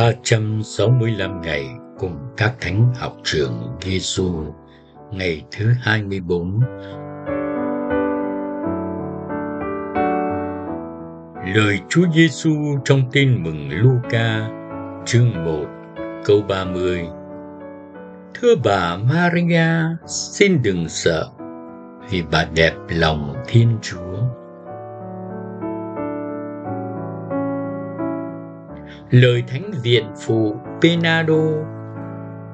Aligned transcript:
365 0.00 1.42
ngày 1.42 1.66
cùng 1.98 2.16
các 2.36 2.54
thánh 2.60 2.94
học 2.94 3.16
trưởng 3.24 3.76
Giêsu 3.82 4.44
ngày 5.10 5.44
thứ 5.50 5.66
24 5.80 6.60
Lời 11.54 11.80
Chúa 11.88 12.02
Giêsu 12.14 12.50
trong 12.84 13.02
tin 13.12 13.42
mừng 13.42 13.70
Luca 13.70 14.48
chương 15.06 15.44
1 15.44 15.66
câu 16.24 16.42
30 16.48 17.08
Thưa 18.34 18.54
bà 18.64 18.96
Maria, 18.96 19.68
xin 20.06 20.62
đừng 20.62 20.88
sợ 20.88 21.28
vì 22.10 22.22
bà 22.32 22.46
đẹp 22.54 22.74
lòng 22.88 23.34
Thiên 23.46 23.78
Chúa. 23.82 24.39
Lời 29.10 29.42
thánh 29.48 29.70
viện 29.82 30.04
phụ 30.26 30.56
Penado, 30.82 31.42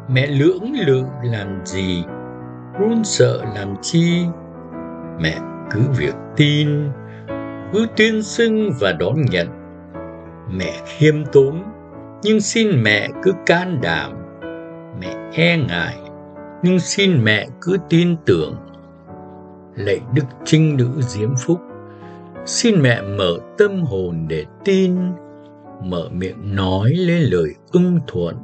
mẹ 0.08 0.26
lưỡng 0.26 0.72
lự 0.86 1.04
làm 1.22 1.60
gì? 1.64 2.04
Run 2.78 3.04
sợ 3.04 3.44
làm 3.54 3.74
chi? 3.82 4.26
Mẹ 5.20 5.38
cứ 5.70 5.80
việc 5.96 6.14
tin, 6.36 6.90
cứ 7.72 7.86
tuyên 7.96 8.22
xưng 8.22 8.70
và 8.80 8.92
đón 8.92 9.14
nhận. 9.30 9.48
Mẹ 10.58 10.72
khiêm 10.86 11.24
tốn, 11.32 11.62
nhưng 12.22 12.40
xin 12.40 12.82
mẹ 12.82 13.08
cứ 13.22 13.32
can 13.46 13.80
đảm. 13.82 14.12
Mẹ 15.00 15.30
e 15.32 15.56
ngại, 15.56 15.96
nhưng 16.62 16.80
xin 16.80 17.24
mẹ 17.24 17.46
cứ 17.60 17.76
tin 17.88 18.16
tưởng. 18.26 18.56
Lạy 19.74 20.00
đức 20.14 20.24
trinh 20.44 20.76
nữ 20.76 20.90
diễm 21.00 21.30
phúc, 21.46 21.60
xin 22.46 22.82
mẹ 22.82 23.02
mở 23.02 23.38
tâm 23.58 23.82
hồn 23.82 24.26
để 24.28 24.44
tin 24.64 24.96
mở 25.82 26.08
miệng 26.12 26.56
nói 26.56 26.90
lên 26.90 27.22
lời 27.22 27.54
ưng 27.72 28.00
thuận 28.06 28.36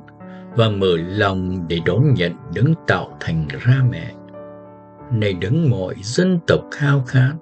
và 0.56 0.68
mở 0.68 0.96
lòng 0.96 1.68
để 1.68 1.78
đón 1.86 2.14
nhận 2.14 2.32
đấng 2.54 2.74
tạo 2.86 3.16
thành 3.20 3.48
ra 3.60 3.82
mẹ. 3.90 4.12
Này 5.12 5.32
đấng 5.32 5.70
mọi 5.70 5.94
dân 6.02 6.38
tộc 6.46 6.60
khao 6.70 7.02
khát 7.06 7.32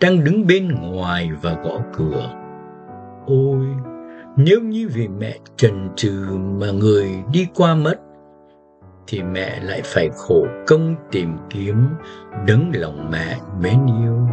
đang 0.00 0.24
đứng 0.24 0.46
bên 0.46 0.74
ngoài 0.74 1.30
và 1.42 1.52
gõ 1.64 1.80
cửa. 1.96 2.30
Ôi, 3.26 3.66
nếu 4.36 4.60
như 4.60 4.88
vì 4.94 5.08
mẹ 5.08 5.38
trần 5.56 5.88
trừ 5.96 6.26
mà 6.60 6.70
người 6.70 7.08
đi 7.32 7.46
qua 7.54 7.74
mất, 7.74 8.00
thì 9.06 9.22
mẹ 9.22 9.60
lại 9.60 9.80
phải 9.84 10.08
khổ 10.16 10.46
công 10.66 10.94
tìm 11.10 11.36
kiếm 11.50 11.88
đấng 12.46 12.70
lòng 12.74 13.10
mẹ 13.10 13.38
mến 13.62 13.86
yêu 13.86 14.28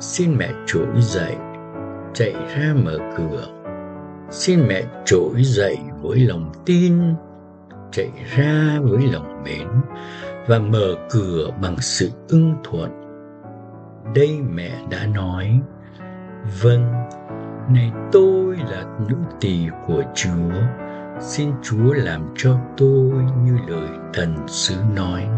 xin 0.00 0.36
mẹ 0.38 0.50
trỗi 0.66 0.86
dậy 0.98 1.36
chạy 2.14 2.32
ra 2.32 2.74
mở 2.84 2.98
cửa 3.16 3.59
xin 4.30 4.68
mẹ 4.68 4.82
trỗi 5.04 5.42
dậy 5.42 5.78
với 6.02 6.20
lòng 6.20 6.52
tin, 6.66 7.14
chạy 7.92 8.10
ra 8.36 8.78
với 8.82 9.06
lòng 9.12 9.42
mến 9.44 9.68
và 10.46 10.58
mở 10.58 10.94
cửa 11.10 11.50
bằng 11.62 11.76
sự 11.80 12.10
ưng 12.28 12.54
thuận. 12.64 12.90
Đây 14.14 14.40
mẹ 14.50 14.70
đã 14.90 15.06
nói 15.06 15.60
vâng 16.62 16.92
này 17.74 17.92
tôi 18.12 18.56
là 18.56 18.84
nữ 19.08 19.16
tỳ 19.40 19.66
của 19.86 20.02
chúa. 20.14 20.52
Xin 21.20 21.52
chúa 21.62 21.92
làm 21.92 22.34
cho 22.36 22.56
tôi 22.76 23.12
như 23.44 23.56
lời 23.68 23.88
thần 24.14 24.36
sứ 24.46 24.74
nói. 24.94 25.28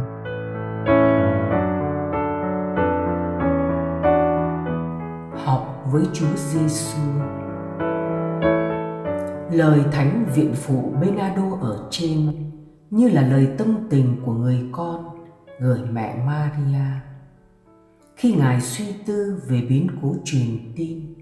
Học 5.44 5.84
với 5.92 6.02
chúa 6.12 6.36
giêsu 6.36 7.02
lời 9.52 9.84
thánh 9.92 10.24
viện 10.34 10.52
phụ 10.54 10.92
Benado 11.00 11.56
ở 11.60 11.86
trên, 11.90 12.50
như 12.90 13.08
là 13.08 13.22
lời 13.22 13.48
tâm 13.58 13.86
tình 13.90 14.16
của 14.26 14.32
người 14.32 14.68
con 14.72 15.26
gửi 15.60 15.80
mẹ 15.92 16.24
Maria 16.26 17.02
khi 18.16 18.34
ngài 18.34 18.60
suy 18.60 18.94
tư 19.06 19.42
về 19.48 19.66
biến 19.68 19.86
cố 20.02 20.14
truyền 20.24 20.72
tin 20.76 21.14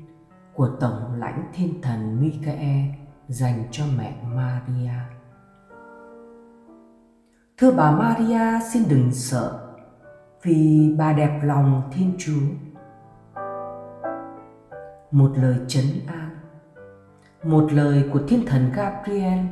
của 0.54 0.68
tổng 0.80 1.14
lãnh 1.18 1.50
thiên 1.54 1.82
thần 1.82 2.20
Michael 2.20 2.84
dành 3.28 3.64
cho 3.70 3.84
mẹ 3.98 4.22
Maria. 4.34 4.90
Thưa 7.58 7.72
bà 7.72 7.90
Maria, 7.90 8.60
xin 8.72 8.82
đừng 8.88 9.12
sợ, 9.12 9.74
vì 10.42 10.94
bà 10.98 11.12
đẹp 11.12 11.40
lòng 11.42 11.82
Thiên 11.92 12.12
Chúa. 12.18 12.46
Một 15.10 15.32
lời 15.36 15.56
chấn 15.68 15.84
an 16.06 16.29
một 17.44 17.72
lời 17.72 18.04
của 18.12 18.20
thiên 18.28 18.46
thần 18.46 18.72
Gabriel 18.74 19.46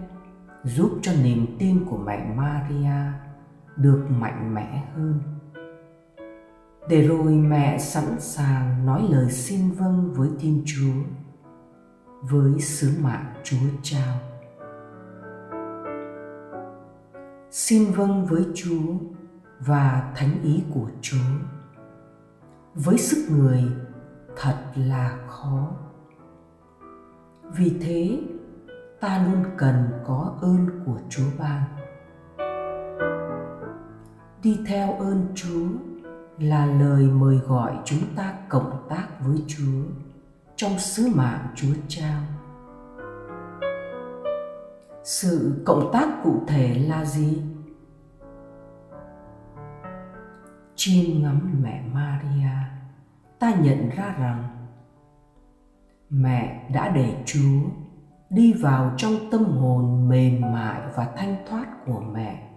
giúp 0.65 0.99
cho 1.03 1.13
niềm 1.23 1.47
tin 1.59 1.85
của 1.85 1.97
mẹ 1.97 2.35
Maria 2.37 3.13
được 3.77 4.07
mạnh 4.11 4.55
mẽ 4.55 4.85
hơn. 4.95 5.21
Để 6.89 7.09
rồi 7.09 7.33
mẹ 7.33 7.79
sẵn 7.79 8.21
sàng 8.21 8.87
nói 8.87 9.07
lời 9.11 9.31
xin 9.31 9.71
vâng 9.71 10.13
với 10.15 10.29
Thiên 10.41 10.63
Chúa, 10.67 10.95
với 12.23 12.61
sứ 12.61 12.91
mạng 13.03 13.35
Chúa 13.45 13.67
trao. 13.83 14.19
Xin 17.51 17.93
vâng 17.93 18.27
với 18.27 18.47
Chúa 18.55 18.95
và 19.61 20.13
thánh 20.17 20.43
ý 20.43 20.63
của 20.75 20.87
Chúa. 21.01 21.17
Với 22.75 22.99
sức 22.99 23.29
người 23.31 23.65
thật 24.37 24.57
là 24.75 25.19
khó 25.29 25.71
vì 27.57 27.79
thế, 27.81 28.21
ta 29.01 29.27
luôn 29.27 29.45
cần 29.57 29.89
có 30.07 30.35
ơn 30.41 30.67
của 30.87 30.99
chúa 31.09 31.31
ban. 31.39 31.63
Đi 34.43 34.61
theo 34.67 34.93
ơn 34.93 35.27
chúa 35.35 35.69
là 36.39 36.67
lời 36.67 37.03
mời 37.07 37.37
gọi 37.37 37.79
chúng 37.85 38.15
ta 38.17 38.35
cộng 38.49 38.87
tác 38.89 39.07
với 39.21 39.43
chúa 39.47 39.83
trong 40.57 40.79
sứ 40.79 41.09
mạng 41.15 41.47
chúa 41.55 41.75
trao 41.89 42.21
sự 45.09 45.63
cộng 45.65 45.91
tác 45.93 46.09
cụ 46.23 46.43
thể 46.47 46.75
là 46.89 47.05
gì? 47.05 47.43
Chim 50.75 51.23
ngắm 51.23 51.61
mẹ 51.63 51.85
maria, 51.93 52.51
ta 53.39 53.55
nhận 53.55 53.91
ra 53.97 54.15
rằng 54.19 54.45
mẹ 56.11 56.69
đã 56.75 56.89
để 56.89 57.23
chúa 57.25 57.69
đi 58.31 58.53
vào 58.53 58.91
trong 58.97 59.13
tâm 59.31 59.45
hồn 59.45 60.09
mềm 60.09 60.41
mại 60.41 60.81
và 60.97 61.09
thanh 61.17 61.37
thoát 61.51 61.67
của 61.87 62.01
mẹ. 62.01 62.51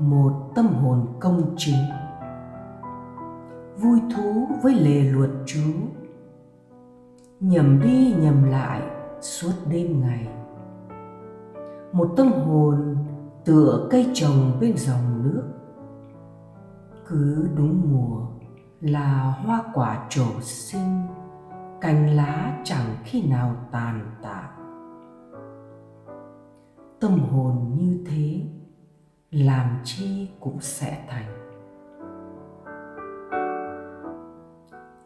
Một 0.00 0.32
tâm 0.54 0.66
hồn 0.66 1.06
công 1.20 1.54
chính. 1.56 1.84
Vui 3.76 4.00
thú 4.16 4.48
với 4.62 4.74
lề 4.74 5.02
luật 5.02 5.30
chúa. 5.46 5.72
Nhầm 7.40 7.80
đi 7.80 8.14
nhầm 8.18 8.44
lại 8.44 8.82
suốt 9.20 9.52
đêm 9.70 10.00
ngày. 10.00 10.28
Một 11.92 12.14
tâm 12.16 12.32
hồn 12.32 12.96
tựa 13.44 13.88
cây 13.90 14.10
trồng 14.14 14.58
bên 14.60 14.76
dòng 14.76 15.22
nước. 15.22 15.42
Cứ 17.06 17.48
đúng 17.56 17.92
mùa 17.92 18.26
là 18.80 19.34
hoa 19.44 19.62
quả 19.74 20.06
trổ 20.08 20.40
sinh 20.40 21.06
cành 21.80 22.16
lá 22.16 22.60
chẳng 22.64 22.96
khi 23.04 23.28
nào 23.28 23.56
tàn 23.72 24.10
tạ. 24.22 24.50
Tâm 27.00 27.18
hồn 27.18 27.74
như 27.78 28.04
thế, 28.06 28.40
làm 29.30 29.80
chi 29.84 30.28
cũng 30.40 30.60
sẽ 30.60 31.04
thành. 31.08 31.34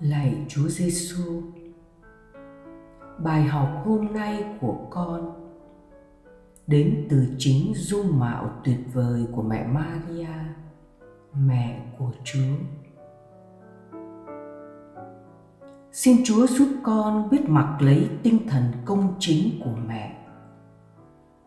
Lạy 0.01 0.47
chúa 0.49 0.69
giêsu 0.69 1.43
bài 3.19 3.43
học 3.43 3.69
hôm 3.85 4.13
nay 4.13 4.45
của 4.61 4.87
con 4.91 5.43
đến 6.67 7.07
từ 7.11 7.27
chính 7.39 7.73
dung 7.75 8.19
mạo 8.19 8.51
tuyệt 8.65 8.79
vời 8.93 9.27
của 9.33 9.43
mẹ 9.43 9.67
maria, 9.67 10.29
mẹ 11.35 11.93
của 11.99 12.11
chúa. 12.25 12.57
Xin 15.93 16.17
chúa 16.25 16.47
giúp 16.47 16.69
con 16.83 17.31
biết 17.31 17.49
mặc 17.49 17.77
lấy 17.81 18.11
tinh 18.23 18.49
thần 18.49 18.65
công 18.85 19.15
chính 19.19 19.61
của 19.65 19.77
mẹ. 19.87 20.19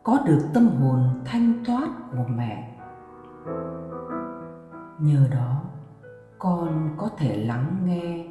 Có 0.04 0.20
được 0.26 0.50
tâm 0.54 0.68
hồn 0.68 1.22
thanh 1.26 1.64
thoát 1.66 1.90
của 2.12 2.26
mẹ. 2.30 2.78
Nhờ 5.00 5.28
đó, 5.32 5.62
con 6.40 6.96
có 6.98 7.10
thể 7.18 7.38
lắng 7.38 7.78
nghe, 7.86 8.28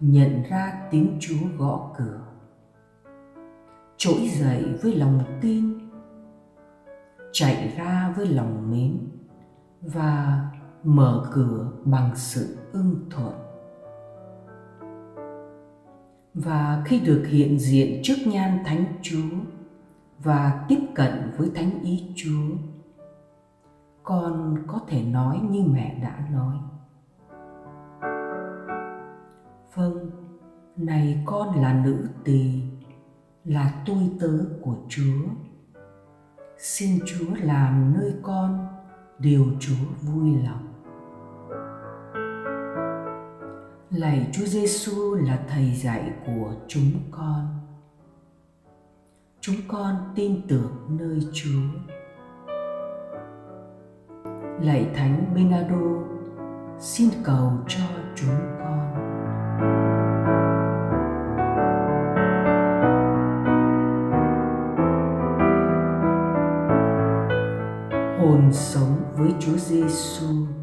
nhận 0.00 0.42
ra 0.50 0.88
tiếng 0.90 1.16
chúa 1.20 1.48
gõ 1.58 1.90
cửa. 1.98 2.20
Trỗi 3.96 4.28
dậy 4.28 4.78
với 4.82 4.94
lòng 4.94 5.24
tin, 5.40 5.78
chạy 7.32 7.74
ra 7.76 8.14
với 8.16 8.26
lòng 8.26 8.70
mến 8.70 8.98
và 9.80 10.42
mở 10.84 11.28
cửa 11.32 11.72
bằng 11.84 12.10
sự 12.14 12.56
ưng 12.72 12.94
thuận 13.10 13.47
và 16.44 16.82
khi 16.84 17.00
được 17.00 17.24
hiện 17.28 17.58
diện 17.58 18.00
trước 18.02 18.16
nhan 18.26 18.58
thánh 18.64 18.84
chúa 19.02 19.36
và 20.18 20.64
tiếp 20.68 20.80
cận 20.94 21.32
với 21.36 21.50
thánh 21.54 21.82
ý 21.82 22.12
chúa, 22.16 22.56
con 24.02 24.56
có 24.66 24.80
thể 24.88 25.02
nói 25.02 25.40
như 25.50 25.62
mẹ 25.62 25.98
đã 26.02 26.28
nói. 26.32 26.56
Vâng 29.74 30.10
này 30.76 31.22
con 31.26 31.60
là 31.60 31.82
nữ 31.84 32.08
tỳ, 32.24 32.62
là 33.44 33.82
tôi 33.86 34.10
tớ 34.20 34.38
của 34.62 34.76
chúa. 34.88 35.28
Xin 36.58 37.00
chúa 37.06 37.34
làm 37.42 37.94
nơi 37.94 38.14
con, 38.22 38.66
điều 39.18 39.46
chúa 39.60 39.84
vui 40.02 40.36
lòng. 40.44 40.77
Lạy 43.90 44.26
chúa 44.32 44.44
giêsu 44.44 45.14
là 45.14 45.38
thầy 45.48 45.74
dạy 45.74 46.12
của 46.26 46.54
chúng 46.68 46.92
con. 47.10 47.46
Chúng 49.40 49.56
con 49.68 49.96
tin 50.14 50.40
tưởng 50.48 50.72
nơi 50.88 51.20
chúa. 51.32 51.92
Lạy 54.60 54.90
thánh 54.94 55.34
benado 55.34 56.04
xin 56.78 57.10
cầu 57.24 57.52
cho 57.68 57.84
chúng 58.14 58.40
con. 58.58 58.94
Hồn 68.18 68.52
sống 68.52 68.96
với 69.16 69.30
Chúa 69.40 69.56
Giêsu. 69.56 70.57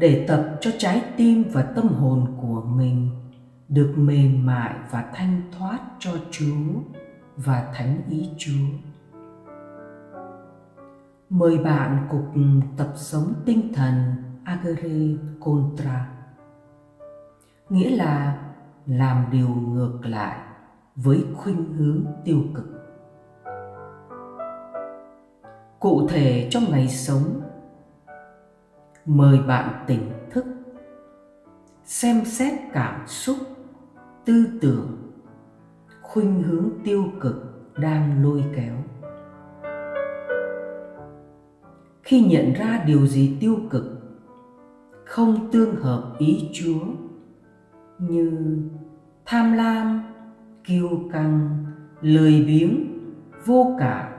Để 0.00 0.24
tập 0.28 0.58
cho 0.60 0.70
trái 0.78 1.02
tim 1.16 1.44
và 1.52 1.62
tâm 1.62 1.88
hồn 1.88 2.26
của 2.42 2.62
mình, 2.62 3.10
được 3.68 3.94
mềm 3.96 4.46
mại 4.46 4.74
và 4.90 5.10
thanh 5.14 5.42
thoát 5.58 5.78
cho 5.98 6.10
Chúa 6.30 6.80
và 7.36 7.72
Thánh 7.74 8.02
ý 8.08 8.30
Chúa. 8.38 8.90
Mời 11.30 11.58
bạn 11.58 12.06
cùng 12.10 12.60
tập 12.76 12.92
sống 12.96 13.34
tinh 13.44 13.72
thần 13.74 14.14
Agere 14.44 15.16
Contra, 15.40 16.08
nghĩa 17.68 17.90
là 17.96 18.38
làm 18.86 19.24
điều 19.32 19.48
ngược 19.48 19.98
lại 20.02 20.38
với 20.96 21.24
khuynh 21.34 21.72
hướng 21.72 22.04
tiêu 22.24 22.42
cực 22.54 22.80
cụ 25.80 26.08
thể 26.08 26.48
trong 26.50 26.64
ngày 26.70 26.88
sống 26.88 27.40
mời 29.12 29.38
bạn 29.46 29.84
tỉnh 29.86 30.12
thức. 30.30 30.44
Xem 31.84 32.24
xét 32.24 32.52
cảm 32.72 33.06
xúc, 33.06 33.36
tư 34.24 34.46
tưởng, 34.60 35.12
khuynh 36.02 36.42
hướng 36.42 36.68
tiêu 36.84 37.04
cực 37.20 37.34
đang 37.78 38.22
lôi 38.22 38.44
kéo. 38.56 38.74
Khi 42.02 42.24
nhận 42.24 42.52
ra 42.52 42.84
điều 42.86 43.06
gì 43.06 43.36
tiêu 43.40 43.56
cực, 43.70 43.84
không 45.04 45.50
tương 45.52 45.76
hợp 45.76 46.14
ý 46.18 46.50
chúa, 46.52 46.84
như 47.98 48.58
tham 49.26 49.52
lam, 49.52 50.02
kiêu 50.64 50.88
căng, 51.12 51.64
lười 52.00 52.44
biếng, 52.46 53.00
vô 53.46 53.76
cảm, 53.78 54.12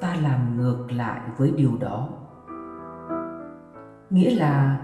ta 0.00 0.16
làm 0.22 0.56
ngược 0.56 0.86
lại 0.92 1.20
với 1.38 1.52
điều 1.56 1.76
đó 1.80 2.08
nghĩa 4.10 4.34
là 4.34 4.80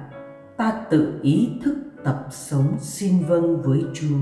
ta 0.57 0.85
tự 0.91 1.21
ý 1.23 1.61
thức 1.65 1.77
tập 2.05 2.27
sống 2.31 2.77
xin 2.79 3.25
vâng 3.29 3.63
với 3.63 3.85
chúa, 3.95 4.19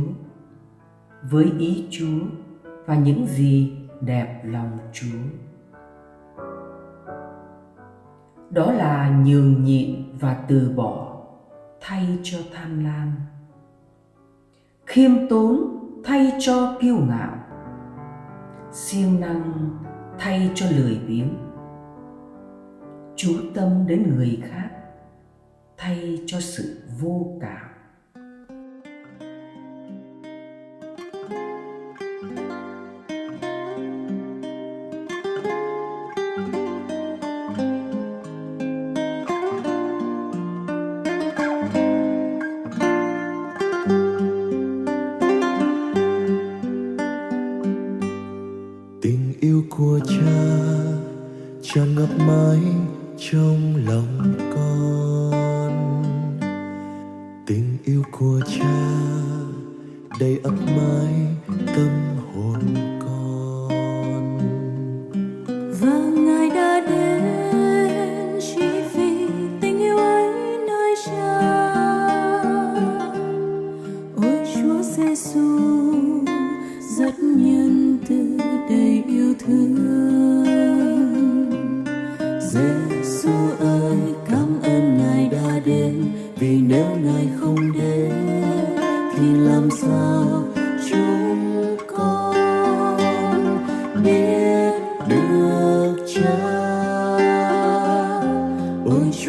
với 1.30 1.52
ý 1.58 1.88
chúa 1.90 2.26
và 2.86 2.94
những 2.94 3.26
gì 3.26 3.72
đẹp 4.00 4.42
lòng 4.44 4.78
chúa. 4.92 5.18
Đó 8.50 8.72
là 8.72 9.22
nhường 9.24 9.64
nhịn 9.64 10.18
và 10.20 10.44
từ 10.48 10.72
bỏ, 10.76 11.22
thay 11.80 12.18
cho 12.22 12.38
tham 12.54 12.84
lam. 12.84 13.12
Khiêm 14.86 15.10
tốn, 15.28 15.76
thay 16.04 16.32
cho 16.40 16.76
kiêu 16.80 16.96
ngạo. 17.08 17.36
Siêng 18.72 19.20
năng, 19.20 19.70
thay 20.18 20.50
cho 20.54 20.66
lười 20.76 21.00
biếng. 21.08 21.28
Chú 23.16 23.32
tâm 23.54 23.86
đến 23.86 24.14
người 24.16 24.42
khác 24.42 24.69
thay 25.90 26.20
cho 26.26 26.40
sự 26.40 26.76
vô 27.00 27.38
cảm. 27.40 27.66
Của 49.70 50.00
cha 50.08 50.32
tràn 51.62 51.94
ngập 51.94 52.08
mãi 52.18 52.58
trong 53.18 53.76
lòng. 53.88 54.49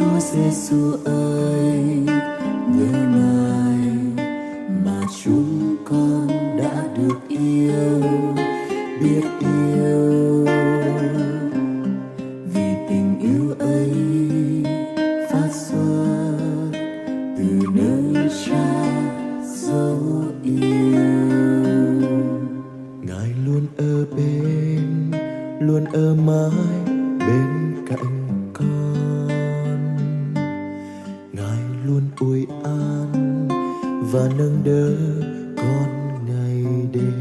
Chúa 0.02 0.20
Giêsu 0.20 0.98
ơi 1.06 1.84
nhớ 2.68 2.92
ngài 3.16 3.80
mà 4.86 5.02
chúng 5.24 5.76
con 5.86 6.28
đã 6.58 6.84
được 6.98 7.20
yêu, 7.28 8.02
biết 9.02 9.24
yêu. 9.40 10.46
Vì 12.54 12.70
tình 12.90 13.20
yêu 13.20 13.56
ấy 13.60 13.94
phát 15.32 15.50
xuất 15.52 16.72
từ 17.38 17.46
nơi 17.76 18.30
cha 18.46 18.71
day. 36.92 37.21